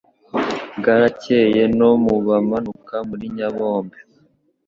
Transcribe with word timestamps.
Bwarakeye 0.77 1.61
nu 1.77 1.91
bamanuka 2.27 2.95
muri 3.09 3.25
Nyabombe 3.35 3.97